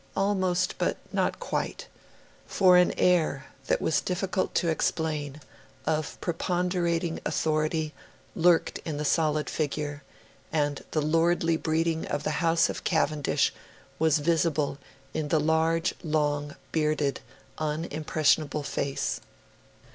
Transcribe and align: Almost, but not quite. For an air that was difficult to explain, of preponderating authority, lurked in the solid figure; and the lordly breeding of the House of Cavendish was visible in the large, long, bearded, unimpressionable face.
Almost, 0.17 0.79
but 0.79 0.97
not 1.13 1.39
quite. 1.39 1.85
For 2.47 2.75
an 2.75 2.91
air 2.97 3.45
that 3.67 3.79
was 3.79 4.01
difficult 4.01 4.55
to 4.55 4.67
explain, 4.67 5.39
of 5.85 6.19
preponderating 6.19 7.19
authority, 7.23 7.93
lurked 8.35 8.79
in 8.79 8.97
the 8.97 9.05
solid 9.05 9.47
figure; 9.47 10.01
and 10.51 10.83
the 10.89 11.03
lordly 11.03 11.55
breeding 11.55 12.07
of 12.07 12.23
the 12.23 12.41
House 12.43 12.67
of 12.67 12.83
Cavendish 12.83 13.53
was 13.99 14.17
visible 14.17 14.79
in 15.13 15.27
the 15.27 15.39
large, 15.39 15.93
long, 16.03 16.55
bearded, 16.71 17.19
unimpressionable 17.59 18.63
face. 18.63 19.21